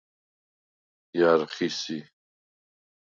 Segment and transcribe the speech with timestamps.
[1.17, 1.97] ჲა̈რ ხი სი?